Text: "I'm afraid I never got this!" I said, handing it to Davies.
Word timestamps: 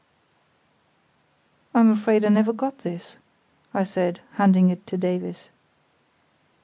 "I'm 1.75 1.91
afraid 1.91 2.25
I 2.25 2.29
never 2.29 2.53
got 2.53 2.79
this!" 2.79 3.19
I 3.71 3.83
said, 3.83 4.19
handing 4.31 4.71
it 4.71 4.87
to 4.87 4.97
Davies. 4.97 5.51